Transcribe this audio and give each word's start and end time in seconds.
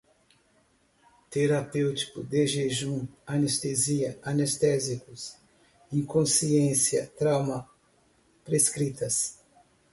terapêutico, 1.29 2.23
desjejum, 2.23 3.07
anestesia, 3.27 4.17
anestésicos, 4.25 5.37
inconsciência, 5.91 7.05
trauma, 7.19 7.69
prescritas 8.43 9.37